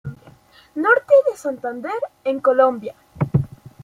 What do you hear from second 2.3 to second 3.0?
Colombia.